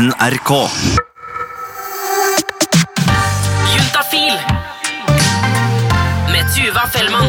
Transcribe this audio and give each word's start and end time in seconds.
NRK. 0.00 0.50
Juntafil 3.74 4.36
med 6.32 6.46
Tuva 6.54 6.86
Fellmann. 6.88 7.28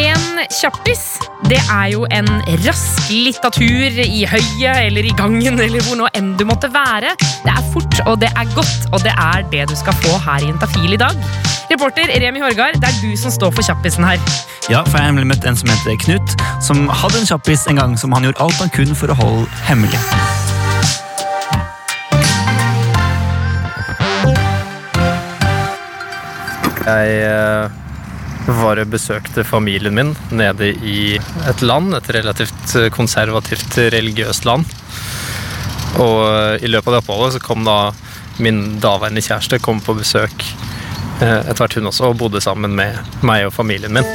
En 0.00 0.24
kjappis, 0.48 1.02
det 1.50 1.58
er 1.60 1.90
jo 1.92 2.06
en 2.08 2.30
rask 2.64 3.10
lita 3.12 3.50
tur 3.52 4.00
i 4.00 4.24
høyet 4.24 4.86
eller 4.86 5.04
i 5.04 5.12
gangen 5.18 5.60
eller 5.60 5.84
hvor 5.84 6.00
nå 6.00 6.08
enn 6.16 6.32
du 6.40 6.46
måtte 6.48 6.72
være. 6.72 7.12
Det 7.20 7.52
er 7.52 7.68
fort, 7.74 8.00
og 8.06 8.22
det 8.24 8.30
er 8.32 8.48
godt, 8.56 8.88
og 8.94 9.04
det 9.04 9.12
er 9.12 9.44
det 9.52 9.66
du 9.68 9.76
skal 9.76 9.98
få 10.06 10.16
her 10.24 10.40
i 10.40 10.48
Juntafil 10.48 10.96
i 10.96 11.00
dag. 11.04 11.20
Reporter 11.68 12.08
Remi 12.24 12.40
Horgard, 12.40 12.80
det 12.80 12.88
er 12.88 13.02
du 13.04 13.12
som 13.20 13.34
står 13.34 13.52
for 13.52 13.68
kjappisen 13.68 14.08
her. 14.08 14.16
Ja, 14.70 14.80
for 14.86 14.96
jeg 14.96 15.04
har 15.04 15.12
nemlig 15.12 15.34
møtt 15.34 15.44
en 15.44 15.58
som 15.58 15.68
heter 15.68 16.00
Knut, 16.06 16.36
som 16.64 16.86
hadde 16.88 17.20
en 17.20 17.28
kjappis 17.28 17.68
en 17.68 17.82
gang 17.82 17.98
som 18.00 18.16
han 18.16 18.24
gjorde 18.24 18.40
alt 18.46 18.62
han 18.62 18.72
kunne 18.72 18.96
for 18.96 19.12
å 19.12 19.18
holde 19.20 19.66
hemmelig. 19.68 20.00
Jeg 26.82 27.10
eh, 27.22 27.70
var 28.58 28.80
og 28.82 28.90
besøkte 28.90 29.44
familien 29.46 29.94
min 29.94 30.14
nede 30.34 30.72
i 30.82 31.14
et 31.46 31.62
land, 31.62 31.94
et 31.94 32.10
relativt 32.16 32.74
konservativt 32.94 33.76
religiøst 33.94 34.48
land. 34.48 34.66
Og 36.02 36.18
eh, 36.26 36.64
i 36.66 36.70
løpet 36.70 36.90
av 36.90 36.96
det 36.96 37.02
oppholdet 37.04 37.36
så 37.36 37.44
kom 37.44 37.62
da 37.68 37.92
min 38.42 38.80
daværende 38.82 39.22
kjæreste 39.22 39.60
kom 39.62 39.78
på 39.84 39.94
besøk 40.00 40.42
eh, 41.22 41.38
etter 41.38 41.60
hvert 41.62 41.78
hun 41.78 41.90
også, 41.92 42.10
og 42.10 42.18
bodde 42.24 42.42
sammen 42.42 42.74
med 42.74 42.98
meg 43.22 43.46
og 43.46 43.54
familien 43.54 43.94
min. 43.94 44.08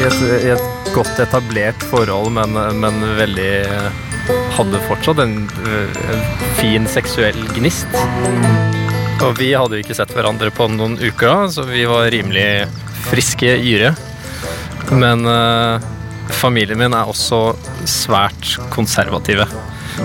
I 0.00 0.04
et, 0.04 0.20
i 0.44 0.52
et 0.52 0.92
godt 0.92 1.16
etablert 1.22 1.80
forhold, 1.88 2.32
men, 2.36 2.60
men 2.82 3.02
veldig 3.20 3.52
Hadde 4.54 4.78
fortsatt 4.84 5.18
en, 5.24 5.32
en 6.12 6.20
fin 6.58 6.84
seksuell 6.90 7.38
gnist. 7.56 7.88
Og 9.20 9.36
vi 9.36 9.50
hadde 9.52 9.76
jo 9.76 9.84
ikke 9.84 9.96
sett 9.96 10.12
hverandre 10.16 10.52
på 10.54 10.68
noen 10.72 10.96
uker 11.00 11.48
så 11.52 11.66
vi 11.68 11.84
var 11.88 12.08
rimelig 12.12 12.66
friske 13.10 13.52
yre. 13.58 13.92
Men 14.90 15.26
eh, 15.28 15.88
familien 16.34 16.80
min 16.80 16.96
er 16.96 17.10
også 17.10 17.42
svært 17.88 18.56
konservative. 18.72 19.46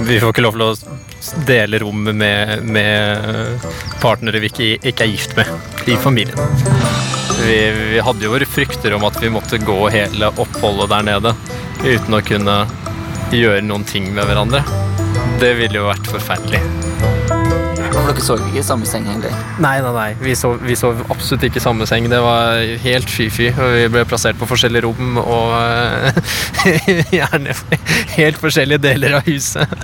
Vi 0.06 0.20
får 0.20 0.34
ikke 0.34 0.44
lov 0.44 0.58
til 0.58 0.66
å 0.68 1.44
dele 1.48 1.80
rommet 1.82 2.16
med, 2.16 2.64
med 2.68 3.66
partnere 4.02 4.42
vi 4.44 4.52
ikke, 4.52 4.70
ikke 4.92 5.06
er 5.06 5.14
gift 5.14 5.36
med 5.38 5.90
i 5.90 5.98
familien. 6.02 6.38
Vi, 7.46 7.60
vi 7.94 8.04
hadde 8.04 8.26
jo 8.26 8.34
våre 8.34 8.48
frykter 8.48 8.96
om 8.98 9.06
at 9.08 9.20
vi 9.22 9.32
måtte 9.34 9.62
gå 9.62 9.80
hele 9.94 10.32
oppholdet 10.42 10.92
der 10.92 11.08
nede 11.12 11.36
uten 11.86 12.18
å 12.18 12.24
kunne 12.26 12.58
gjøre 13.36 13.64
noen 13.66 13.86
ting 13.88 14.12
med 14.16 14.28
hverandre. 14.30 14.64
Det 15.42 15.56
ville 15.60 15.82
jo 15.82 15.90
vært 15.90 16.12
forferdelig. 16.12 16.62
For 17.96 18.12
dere 18.12 18.24
så 18.24 18.36
ikke 18.40 18.60
i 18.60 18.66
samme 18.66 18.88
seng 18.90 19.06
egentlig? 19.08 19.32
Nei, 19.64 19.78
nei, 19.84 19.94
nei. 19.96 20.10
Vi 20.20 20.36
sov, 20.38 20.58
vi 20.66 20.76
sov 20.80 21.00
absolutt 21.08 21.46
ikke 21.48 21.62
i 21.62 21.64
samme 21.64 21.88
seng. 21.90 22.10
Det 22.12 22.20
var 22.24 22.60
helt 22.84 23.12
fy-fy. 23.12 23.50
Vi 23.56 23.88
ble 23.94 24.04
plassert 24.10 24.40
på 24.40 24.50
forskjellige 24.50 24.84
rom 24.86 25.20
og 25.22 25.56
eh, 25.56 27.08
gjerne 27.20 27.56
helt 28.18 28.42
forskjellige 28.42 28.84
deler 28.84 29.20
av 29.22 29.30
huset. 29.30 29.80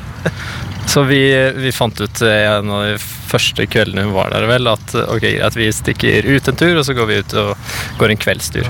Så 0.92 1.06
vi, 1.08 1.24
vi 1.56 1.72
fant 1.72 2.02
ut 2.02 2.22
en 2.28 2.72
av 2.76 2.86
de 2.90 2.96
første 3.00 3.64
kveldene 3.72 4.10
hun 4.10 4.16
var 4.18 4.34
der, 4.34 4.48
vel, 4.50 4.68
at 4.68 4.96
okay, 5.08 5.38
at 5.40 5.56
vi 5.56 5.72
stikker 5.72 6.28
ut 6.28 6.52
en 6.52 6.60
tur, 6.60 6.76
og 6.76 6.84
så 6.88 6.98
går 6.98 7.12
vi 7.14 7.22
ut 7.24 7.38
og 7.40 7.76
går 8.02 8.12
en 8.12 8.26
kveldstur. 8.28 8.68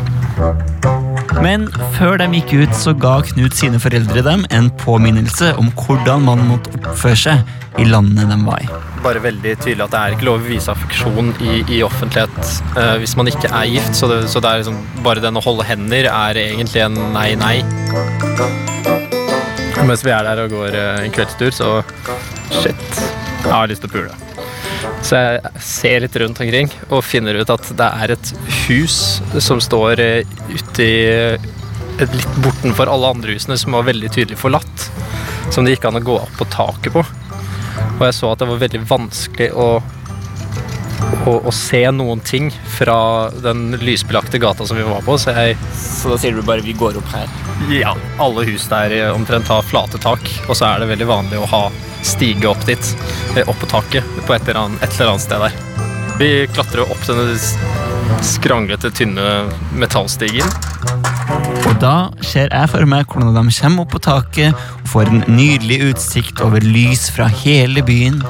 Men 1.39 1.67
før 1.95 2.17
de 2.19 2.27
gikk 2.35 2.53
ut, 2.59 2.73
så 2.75 2.93
ga 2.97 3.13
Knut 3.31 3.55
sine 3.55 3.79
foreldre 3.81 4.23
dem 4.25 4.43
en 4.51 4.69
påminnelse 4.81 5.53
om 5.61 5.69
hvordan 5.79 6.25
man 6.27 6.43
måtte 6.49 6.73
oppføre 6.81 7.19
seg 7.21 7.79
i 7.79 7.85
landene 7.87 8.27
de 8.27 8.37
var 8.43 8.63
i. 8.65 8.67
Bare 9.01 9.21
veldig 9.23 9.53
tydelig 9.61 9.85
at 9.85 9.93
det 9.93 10.01
er 10.01 10.15
ikke 10.15 10.27
lov 10.27 10.41
å 10.41 10.49
vise 10.49 10.73
affeksjon 10.73 11.31
i, 11.39 11.61
i 11.77 11.79
offentlighet 11.85 12.51
uh, 12.75 12.97
hvis 13.01 13.15
man 13.17 13.31
ikke 13.31 13.49
er 13.49 13.69
gift. 13.71 13.95
Så, 13.97 14.09
det, 14.11 14.19
så 14.33 14.43
det 14.43 14.51
er 14.51 14.63
liksom, 14.63 14.81
bare 15.05 15.23
den 15.23 15.39
å 15.39 15.45
holde 15.45 15.65
hender 15.67 16.09
er 16.11 16.41
egentlig 16.43 16.83
en 16.83 16.99
nei-nei. 17.15 17.61
Mens 19.87 20.03
vi 20.05 20.13
er 20.13 20.27
der 20.27 20.43
og 20.43 20.51
går 20.53 20.77
uh, 20.77 21.05
en 21.05 21.15
kveldstur, 21.15 21.55
så 21.55 21.71
shit, 22.51 22.83
jeg 23.41 23.55
har 23.55 23.71
lyst 23.71 23.87
til 23.87 23.93
å 23.93 23.95
pule. 23.95 24.30
Så 25.05 25.17
jeg 25.17 25.61
ser 25.65 26.03
litt 26.03 26.15
rundt 26.21 26.41
omkring 26.41 26.71
og 26.89 27.03
finner 27.05 27.37
ut 27.41 27.51
at 27.53 27.71
det 27.77 27.89
er 28.03 28.15
et 28.15 28.33
hus 28.67 28.97
som 29.43 29.61
står 29.63 30.01
uti 30.51 30.91
ute 32.01 32.17
litt 32.17 32.37
bortenfor 32.41 32.89
alle 32.89 33.09
andre 33.13 33.35
husene, 33.35 33.57
som 33.59 33.75
var 33.75 33.85
veldig 33.85 34.09
tydelig 34.13 34.39
forlatt. 34.39 34.87
Som 35.53 35.65
det 35.65 35.75
gikk 35.75 35.89
an 35.89 35.99
å 35.99 36.05
gå 36.05 36.15
opp 36.17 36.37
på 36.39 36.47
taket 36.49 36.95
på. 36.95 37.03
Og 37.03 38.05
jeg 38.07 38.15
så 38.17 38.31
at 38.31 38.41
det 38.41 38.47
var 38.49 38.61
veldig 38.63 38.81
vanskelig 38.89 39.49
å, 39.53 39.67
å, 41.25 41.37
å 41.45 41.51
se 41.53 41.83
noen 41.93 42.21
ting 42.25 42.49
fra 42.77 43.29
den 43.43 43.71
lysbelagte 43.81 44.41
gata 44.41 44.65
som 44.67 44.79
vi 44.79 44.85
var 44.87 45.03
på, 45.05 45.17
så 45.19 45.35
jeg 45.35 45.57
Så 45.77 46.09
da 46.09 46.17
sier 46.17 46.33
du 46.33 46.41
bare 46.41 46.61
'vi 46.61 46.73
går 46.73 46.97
opp 46.97 47.09
her'? 47.13 47.29
Ja, 47.69 47.95
alle 48.19 48.45
hus 48.45 48.67
der 48.67 48.91
eh, 48.91 49.13
omtrent 49.13 49.47
har 49.47 49.61
flate 49.61 49.99
tak, 50.01 50.21
og 50.49 50.55
så 50.55 50.65
er 50.65 50.79
det 50.79 50.89
veldig 50.89 51.07
vanlig 51.07 51.37
å 51.37 51.49
ha 51.49 51.63
stige 52.01 52.49
opp 52.49 52.65
dit, 52.65 52.95
eh, 53.35 53.45
opp 53.45 53.59
på 53.61 53.69
taket, 53.69 54.03
på 54.25 54.33
et 54.33 54.47
eller 54.47 54.61
annet, 54.65 54.83
et 54.83 54.95
eller 54.95 55.13
annet 55.13 55.21
sted 55.21 55.39
der. 55.39 55.53
Vi 56.17 56.47
klatrer 56.53 56.89
opp 56.89 57.05
denne 57.07 57.37
skranglete, 58.21 58.91
tynne 58.91 59.49
metallstigen. 59.73 60.47
Og 61.69 61.77
da 61.81 62.11
ser 62.25 62.51
jeg 62.51 62.69
for 62.73 62.85
meg 62.89 63.07
hvordan 63.07 63.37
de 63.37 63.55
kommer 63.61 63.85
opp 63.85 63.93
på 63.95 64.03
taket 64.03 64.57
og 64.81 64.91
får 64.91 65.11
en 65.11 65.23
nydelig 65.29 65.79
utsikt 65.91 66.41
over 66.43 66.63
lys 66.65 67.09
fra 67.13 67.29
hele 67.43 67.85
byen. 67.85 68.21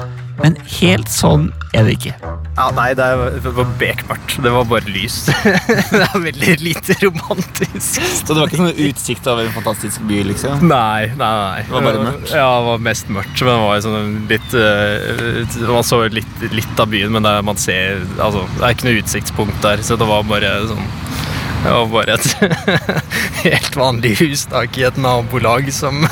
Men 0.42 0.56
helt 0.80 1.10
sånn 1.12 1.50
er 1.72 1.88
det 1.88 1.98
ikke. 1.98 2.31
Ja, 2.52 2.66
nei, 2.76 2.90
det 2.92 3.04
var 3.16 3.64
bekmørkt. 3.80 4.34
Det 4.44 4.50
var 4.52 4.66
bare 4.68 4.84
lys. 4.92 5.22
det 5.92 6.02
er 6.04 6.18
veldig 6.20 6.56
lite 6.60 6.92
romantisk. 7.00 7.96
Så 7.96 8.28
det 8.28 8.36
var 8.36 8.50
ikke 8.50 8.58
sånn 8.60 8.82
utsikt 8.90 9.28
over 9.32 9.46
en 9.46 9.54
fantastisk 9.54 10.02
by, 10.08 10.18
liksom? 10.28 10.66
Nei, 10.68 11.08
nei, 11.16 11.30
nei. 11.38 11.62
Det 11.64 11.72
var 11.72 11.86
bare 11.86 12.02
mørkt? 12.04 12.28
Ja, 12.28 12.50
det 12.52 12.66
var 12.66 12.82
mest 12.84 13.08
mørkt. 13.08 13.40
Men 13.40 13.56
det 13.56 13.62
var 13.64 13.80
sånn 13.86 14.18
litt 14.28 14.50
uh, 14.52 15.70
Man 15.72 15.88
så 15.88 16.02
litt, 16.12 16.44
litt 16.52 16.82
av 16.84 16.92
byen, 16.92 17.12
men 17.16 17.24
det, 17.24 17.32
man 17.48 17.56
ser 17.60 18.04
Altså, 18.18 18.44
det 18.58 18.66
er 18.66 18.76
ikke 18.76 18.88
noe 18.90 19.00
utsiktspunkt 19.00 19.58
der, 19.64 19.78
så 19.86 19.96
det 19.96 20.06
var 20.10 20.28
bare 20.28 20.50
sånn 20.68 20.84
Det 21.62 21.72
var 21.72 21.88
bare 21.94 22.18
et 22.18 22.28
helt 23.46 23.80
vanlig 23.80 24.12
hustak 24.20 24.76
i 24.76 24.84
et 24.90 25.00
nabolag 25.00 25.72
som 25.72 26.04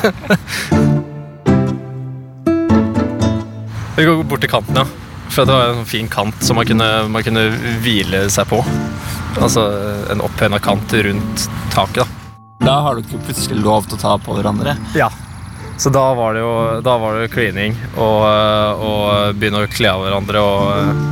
Vi 3.98 4.08
går 4.08 4.24
bort 4.24 4.40
til 4.40 4.48
kanten, 4.48 4.80
ja. 4.80 5.09
For 5.30 5.46
det 5.46 5.54
var 5.54 5.74
en 5.74 5.86
fin 5.86 6.08
kant 6.10 6.42
som 6.42 6.58
man 6.58 6.66
kunne, 6.66 6.88
man 7.08 7.24
kunne 7.26 7.46
hvile 7.84 8.24
seg 8.32 8.48
på. 8.50 8.62
Altså 9.41 9.66
en 10.10 10.22
opphøyna 10.26 10.58
kant 10.62 10.92
rundt 11.06 11.50
taket, 11.74 12.02
da. 12.02 12.16
Da 12.60 12.76
har 12.84 12.96
dere 12.96 13.06
ikke 13.06 13.24
plutselig 13.30 13.62
lov 13.62 13.86
til 13.88 13.96
å 13.96 14.00
ta 14.02 14.16
på 14.20 14.34
hverandre. 14.36 14.74
Ja. 14.98 15.08
Så 15.80 15.88
da 15.94 16.02
var 16.12 16.34
det 16.36 16.42
jo 16.42 16.54
da 16.84 16.96
var 17.00 17.16
det 17.16 17.30
cleaning 17.32 17.72
og, 17.94 18.26
og 18.84 19.38
begynne 19.38 19.62
å 19.64 19.70
kle 19.70 19.94
av 19.94 20.04
hverandre 20.04 20.42
og 20.44 21.06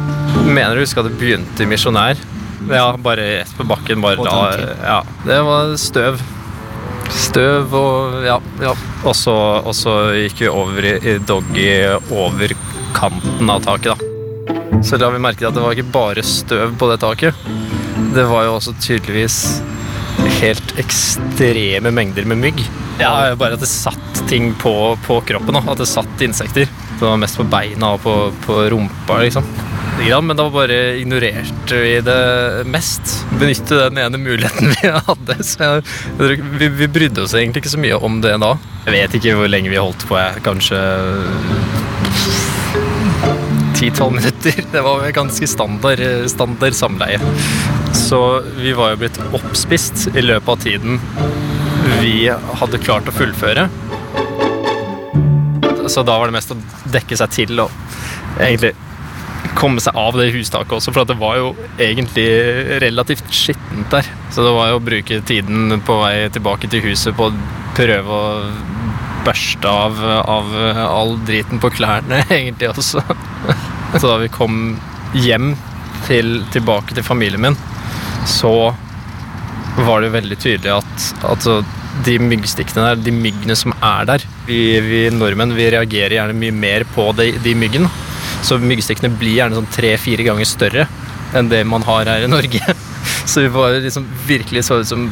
Mener 0.49 0.77
du 0.77 0.83
husker 0.83 1.01
at 1.03 1.09
det 1.09 1.17
begynte 1.21 1.65
i 1.65 1.69
misjonær? 1.69 2.21
Ja, 2.69 2.93
bare 3.01 3.25
rett 3.41 3.55
på 3.57 3.65
bakken. 3.69 4.01
Bare 4.05 4.25
da. 4.25 4.37
Ja. 4.85 4.99
Det 5.25 5.39
var 5.45 5.73
støv. 5.81 6.21
Støv 7.13 7.75
og 7.77 8.19
ja. 8.29 8.37
ja. 8.63 8.75
Og 9.09 9.17
så 9.17 9.97
gikk 10.21 10.45
vi 10.45 10.53
over 10.53 10.89
i, 10.89 10.95
i 11.01 11.17
doggy 11.21 11.71
over 12.13 12.55
kanten 12.97 13.53
av 13.53 13.65
taket, 13.67 13.95
da. 13.97 14.08
Så 14.85 14.99
la 15.01 15.11
vi 15.13 15.21
merke 15.23 15.43
til 15.43 15.49
at 15.51 15.57
det 15.57 15.65
var 15.65 15.75
ikke 15.77 15.93
bare 15.95 16.25
støv 16.25 16.77
på 16.79 16.89
det 16.91 17.01
taket. 17.03 17.49
Det 18.15 18.25
var 18.31 18.47
jo 18.47 18.55
også 18.57 18.75
tydeligvis 18.81 19.39
helt 20.39 20.75
ekstreme 20.81 21.91
mengder 21.95 22.27
med 22.29 22.41
mygg. 22.43 22.63
Ja, 22.99 23.35
Bare 23.39 23.55
at 23.55 23.63
det 23.63 23.71
satt 23.71 24.23
ting 24.31 24.53
på, 24.59 24.73
på 25.07 25.21
kroppen. 25.27 25.59
At 25.61 25.79
det 25.81 25.89
satt 25.91 26.23
insekter. 26.25 26.69
Det 26.99 27.05
var 27.05 27.19
mest 27.21 27.39
på 27.39 27.47
beina 27.47 27.95
og 27.95 28.03
på, 28.03 28.15
på 28.47 28.63
rumpa, 28.73 29.21
liksom. 29.23 29.47
Men 29.99 30.37
da 30.39 30.45
bare 30.51 30.77
ignorerte 31.01 31.79
vi 31.83 31.97
det 32.07 32.67
mest. 32.71 33.27
Benytte 33.39 33.81
den 33.89 33.99
ene 33.99 34.19
muligheten 34.19 34.73
vi 34.77 34.93
hadde. 34.95 35.39
Så 35.45 35.83
jeg, 36.19 36.39
vi, 36.59 36.69
vi 36.83 36.91
brydde 36.91 37.25
oss 37.27 37.35
egentlig 37.35 37.65
ikke 37.65 37.75
så 37.75 37.83
mye 37.83 37.99
om 37.99 38.21
det 38.23 38.37
da. 38.43 38.55
Jeg 38.87 38.95
vet 38.95 39.19
ikke 39.19 39.35
hvor 39.41 39.51
lenge 39.51 39.73
vi 39.75 39.81
holdt 39.81 40.07
på. 40.09 40.19
Jeg. 40.19 40.43
Kanskje 40.47 40.79
10-12 43.79 44.11
minutter. 44.11 44.65
Det 44.73 44.81
var 44.81 45.11
ganske 45.11 45.47
standard, 45.47 46.31
standard 46.31 46.75
samleie. 46.75 47.21
Så 47.95 48.41
vi 48.57 48.73
var 48.73 48.93
jo 48.95 49.03
blitt 49.05 49.21
oppspist 49.33 50.09
i 50.15 50.25
løpet 50.25 50.49
av 50.49 50.65
tiden 50.67 51.01
vi 52.03 52.29
hadde 52.29 52.83
klart 52.83 53.09
å 53.09 53.15
fullføre. 53.15 53.69
Så 55.89 56.03
da 56.05 56.19
var 56.19 56.29
det 56.29 56.37
mest 56.37 56.53
å 56.53 56.59
dekke 56.93 57.17
seg 57.17 57.33
til 57.33 57.63
og 57.65 57.73
egentlig 58.37 58.75
komme 59.59 59.81
seg 59.83 59.97
av 59.99 60.17
det 60.19 60.29
hustaket 60.35 60.75
også, 60.77 60.93
for 60.95 61.09
det 61.09 61.17
var 61.19 61.39
jo 61.39 61.49
egentlig 61.81 62.29
relativt 62.83 63.31
skittent 63.35 63.89
der. 63.95 64.07
Så 64.35 64.45
det 64.45 64.53
var 64.55 64.71
jo 64.71 64.79
å 64.79 64.85
bruke 64.85 65.21
tiden 65.27 65.81
på 65.87 65.97
vei 66.03 66.29
tilbake 66.35 66.71
til 66.71 66.85
huset 66.91 67.17
på 67.19 67.31
å 67.31 67.39
prøve 67.79 68.19
å 68.19 68.27
børste 69.27 69.71
av, 69.71 69.99
av 70.23 70.53
all 70.85 71.17
driten 71.29 71.61
på 71.63 71.71
klærne, 71.75 72.23
egentlig 72.39 72.71
også. 72.73 73.03
Så 73.97 74.05
da 74.05 74.19
vi 74.23 74.31
kom 74.33 74.77
hjem 75.17 75.55
til, 76.07 76.43
tilbake 76.53 76.97
til 76.97 77.07
familien 77.07 77.43
min, 77.43 77.59
så 78.29 78.75
var 79.79 80.03
det 80.03 80.15
veldig 80.15 80.39
tydelig 80.43 80.73
at 80.75 81.09
altså, 81.29 81.61
de 82.07 82.19
myggstikkene 82.23 82.91
der, 82.91 83.01
de 83.03 83.15
myggene 83.15 83.57
som 83.59 83.73
er 83.75 84.07
der 84.09 84.25
Vi, 84.47 84.59
vi 84.85 85.01
nordmenn 85.15 85.55
vi 85.57 85.71
reagerer 85.75 86.17
gjerne 86.19 86.37
mye 86.39 86.55
mer 86.55 86.85
på 86.95 87.11
de, 87.19 87.31
de 87.43 87.55
myggene. 87.59 87.91
Så 88.47 88.59
myggstikkene 88.63 89.11
blir 89.19 89.39
gjerne 89.41 89.59
sånn 89.59 89.73
tre-fire 89.75 90.27
ganger 90.27 90.49
større 90.49 90.87
enn 91.37 91.51
det 91.51 91.65
man 91.69 91.85
har 91.87 92.09
her 92.09 92.25
i 92.25 92.31
Norge. 92.31 92.63
Så 93.29 93.41
vi 93.45 93.49
var 93.53 93.75
liksom 93.85 94.07
virkelig 94.27 94.63
så 94.65 94.79
ut 94.81 94.89
som 94.89 95.03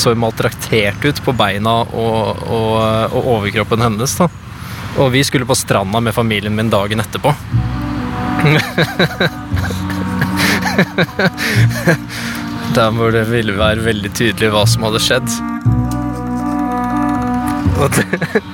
så 0.00 0.14
maltraktert 0.16 1.04
ut 1.04 1.18
på 1.26 1.32
beina 1.36 1.74
og, 1.84 2.38
og, 2.48 2.78
og 3.12 3.26
overkroppen 3.36 3.82
hennes. 3.84 4.14
da. 4.16 4.28
Og 4.98 5.12
vi 5.12 5.20
skulle 5.26 5.46
på 5.46 5.54
stranda 5.58 6.00
med 6.00 6.14
familien 6.16 6.56
min 6.56 6.70
dagen 6.72 7.00
etterpå. 7.04 7.34
Der 12.76 12.90
hvor 12.94 13.10
det 13.14 13.24
ville 13.30 13.54
være 13.58 13.82
veldig 13.86 14.10
tydelig 14.16 14.50
hva 14.54 14.64
som 14.68 14.84
hadde 14.86 15.00
skjedd. 15.02 15.28
Og 17.78 17.88
det, 17.94 18.04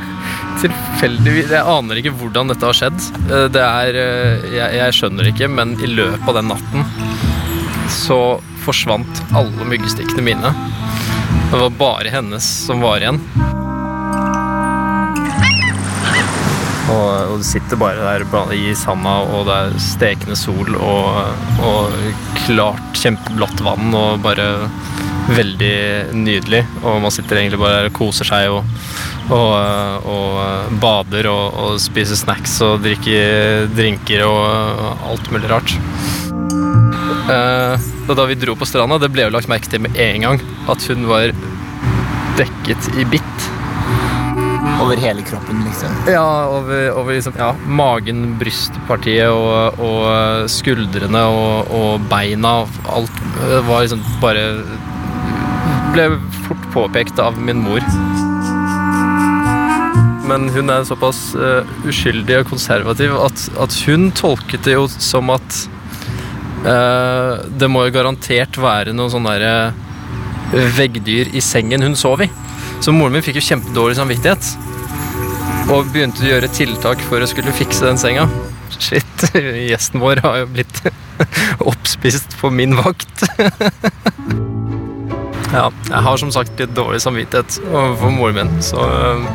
tilfeldigvis 0.63 1.53
Jeg 1.55 1.65
aner 1.77 2.01
ikke 2.01 2.13
hvordan 2.19 2.51
dette 2.53 2.69
har 2.69 2.77
skjedd. 2.79 2.99
Eh, 3.29 3.47
Det 3.55 3.65
er 3.65 3.99
eh, 4.01 4.49
jeg, 4.55 4.69
jeg 4.81 4.99
skjønner 4.99 5.31
ikke, 5.33 5.49
men 5.53 5.69
i 5.85 5.89
løpet 5.91 6.29
av 6.31 6.39
den 6.41 6.51
natten 6.55 6.81
så 7.93 8.41
forsvant 8.65 9.23
alle 9.37 9.69
myggstikkene 9.69 10.25
mine. 10.25 10.55
Det 11.51 11.61
var 11.61 11.77
bare 11.79 12.15
hennes 12.15 12.47
som 12.67 12.81
var 12.85 13.03
igjen. 13.03 13.21
Og, 16.93 17.33
og 17.33 17.39
du 17.41 17.45
sitter 17.47 17.81
bare 17.81 18.17
der 18.21 18.53
i 18.55 18.75
sanda, 18.77 19.15
og 19.25 19.47
det 19.49 19.57
er 19.57 19.79
stekende 19.83 20.37
sol 20.39 20.77
og, 20.77 21.39
og 21.65 21.95
klart, 22.45 22.85
kjempeblått 23.01 23.63
vann 23.65 23.95
og 23.97 24.21
bare 24.25 24.49
veldig 25.33 26.15
nydelig. 26.17 26.65
Og 26.83 27.01
man 27.05 27.15
sitter 27.15 27.41
egentlig 27.41 27.61
bare 27.63 27.81
der 27.81 27.91
og 27.91 27.97
koser 27.97 28.29
seg 28.29 28.53
og, 28.53 28.67
og, 29.33 30.11
og 30.11 30.75
bader 30.83 31.31
og, 31.33 31.61
og 31.65 31.81
spiser 31.83 32.21
snacks 32.21 32.59
og 32.65 32.83
drikker 32.85 33.71
drinker 33.75 34.27
og 34.29 35.05
alt 35.09 35.33
mulig 35.33 35.51
rart. 35.53 35.79
Eh, 37.25 37.81
da 38.15 38.25
vi 38.25 38.35
dro 38.35 38.53
på 38.57 38.67
stranda, 38.69 38.99
det 39.01 39.09
ble 39.15 39.25
jo 39.25 39.33
lagt 39.33 39.49
merke 39.49 39.71
til 39.73 39.81
med 39.81 39.97
en 39.97 40.27
gang 40.27 40.41
at 40.69 40.85
hun 40.91 41.07
var 41.09 41.33
dekket 42.37 42.91
i 43.01 43.07
bitt. 43.09 43.47
Over 44.83 45.01
hele 45.01 45.23
kroppen, 45.25 45.63
liksom. 45.65 45.95
Ja, 46.11 46.27
over, 46.53 46.91
over 46.99 47.17
liksom, 47.17 47.37
ja, 47.39 47.55
magen, 47.65 48.35
brystpartiet 48.41 49.31
og, 49.33 49.81
og 49.81 50.51
skuldrene 50.53 51.23
og, 51.33 51.73
og 51.73 52.05
beina. 52.11 52.59
Alt 52.93 53.23
eh, 53.47 53.61
var 53.65 53.87
liksom 53.87 54.05
bare 54.25 54.51
Ble 55.95 56.09
fort 56.43 56.65
påpekt 56.75 57.21
av 57.23 57.37
min 57.39 57.61
mor. 57.63 57.85
Men 60.27 60.49
hun 60.51 60.73
er 60.73 60.83
såpass 60.89 61.21
uh, 61.39 61.63
uskyldig 61.87 62.41
og 62.41 62.49
konservativ 62.51 63.15
at, 63.23 63.45
at 63.63 63.77
hun 63.87 64.09
tolket 64.17 64.67
det 64.67 64.75
jo 64.75 64.89
som 64.91 65.31
at 65.31 65.61
eh, 66.65 67.45
det 67.61 67.69
må 67.71 67.85
jo 67.87 67.95
garantert 67.95 68.59
være 68.61 68.95
noen 68.97 69.13
sånne 69.13 69.37
derre 69.37 70.65
veggdyr 70.77 71.33
i 71.35 71.43
sengen 71.43 71.83
hun 71.83 71.97
sov 71.99 72.23
i. 72.25 72.29
Så 72.85 72.93
moren 72.93 73.17
min 73.17 73.25
fikk 73.25 73.39
jo 73.41 73.49
kjempedårlig 73.49 73.97
samvittighet. 73.99 74.51
Og 75.73 75.89
begynte 75.93 76.25
å 76.25 76.29
gjøre 76.29 76.51
tiltak 76.53 77.03
for 77.09 77.25
å 77.25 77.31
skulle 77.31 77.55
fikse 77.57 77.87
den 77.87 78.01
senga. 78.01 78.27
Shit, 78.75 79.27
gjesten 79.71 80.03
vår 80.03 80.21
har 80.25 80.43
jo 80.43 80.51
blitt 80.57 80.83
oppspist 81.71 82.37
på 82.41 82.51
min 82.53 82.77
vakt. 82.77 83.25
ja, 85.55 85.69
jeg 85.71 86.05
har 86.09 86.21
som 86.21 86.33
sagt 86.35 86.61
litt 86.61 86.75
dårlig 86.77 87.01
samvittighet 87.05 87.61
overfor 87.71 88.15
moren 88.15 88.41
min, 88.41 88.63
så 88.65 88.85
øh, 88.85 89.27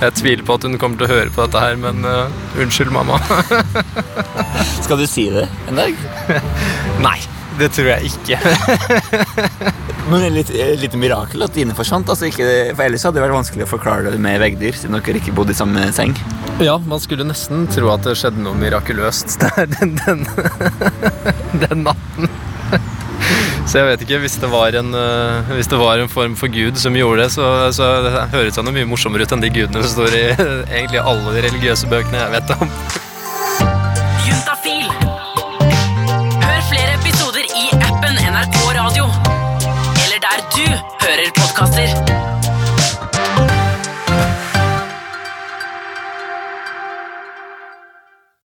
jeg 0.00 0.16
tviler 0.18 0.46
på 0.46 0.56
at 0.58 0.66
hun 0.66 0.78
kommer 0.80 1.00
til 1.00 1.06
å 1.06 1.12
høre 1.12 1.30
på 1.34 1.44
dette 1.44 1.62
her, 1.62 1.78
men 1.80 2.02
uh, 2.06 2.58
unnskyld, 2.60 2.90
mamma. 2.94 3.20
Skal 4.84 5.00
du 5.00 5.06
si 5.08 5.28
det 5.32 5.46
en 5.70 5.80
dag? 5.80 6.04
Nei, 7.06 7.18
det 7.60 7.70
tror 7.76 7.94
jeg 7.94 8.12
ikke. 8.12 8.38
Men 10.04 10.20
det 10.20 10.30
litt, 10.34 10.50
et 10.52 10.80
lite 10.82 10.98
mirakel 11.00 11.46
at 11.46 11.54
dine 11.56 11.72
forsvant. 11.76 12.10
Altså 12.12 12.28
ikke, 12.28 12.46
for 12.74 12.84
Ellers 12.84 13.06
hadde 13.06 13.16
det 13.16 13.22
vært 13.24 13.36
vanskelig 13.38 13.64
å 13.64 13.70
forklare 13.70 14.12
det 14.12 14.18
med 14.20 14.36
veggdyr, 14.42 14.76
siden 14.76 14.98
dere 14.98 15.20
ikke 15.22 15.32
bodde 15.36 15.54
i 15.54 15.56
samme 15.56 15.86
seng. 15.96 16.12
Ja, 16.60 16.76
man 16.84 17.00
skulle 17.00 17.24
nesten 17.24 17.64
tro 17.72 17.88
at 17.94 18.04
det 18.04 18.18
skjedde 18.20 18.44
noe 18.44 18.58
mirakuløst 18.60 19.38
der 19.40 19.70
den, 19.78 19.96
den, 20.04 20.26
den 21.64 21.86
natten. 21.86 22.28
Så 23.66 23.80
jeg 23.80 23.86
vet 23.88 24.02
ikke, 24.04 24.18
hvis 24.22 24.36
det, 24.38 24.50
var 24.52 24.76
en, 24.78 24.94
øh, 24.94 25.50
hvis 25.56 25.66
det 25.66 25.78
var 25.80 25.98
en 25.98 26.08
form 26.08 26.36
for 26.36 26.52
gud 26.52 26.76
som 26.76 26.94
gjorde 26.94 27.22
det, 27.22 27.32
så, 27.32 27.72
så 27.72 27.88
høres 28.32 28.56
han 28.56 28.68
noe 28.68 28.76
mye 28.76 28.88
morsommere 28.88 29.24
ut 29.24 29.32
enn 29.34 29.42
de 29.42 29.50
gudene 29.54 29.82
som 29.82 29.96
står 29.96 30.14
i 30.18 30.22
egentlig 30.76 31.00
alle 31.00 31.34
de 31.34 31.46
religiøse 31.48 31.88
bøkene 31.90 32.20
jeg 32.20 32.34
vet 32.36 32.54
om. 32.58 32.70
Hør 36.44 36.60
flere 36.68 36.92
episoder 37.00 37.48
i 37.48 37.66
appen 37.80 38.20
NRK 38.20 38.60
Radio. 38.78 39.08
Eller 40.04 40.22
der 40.28 40.46
du 40.54 40.64
hører 41.06 41.34
podkaster. 41.40 42.33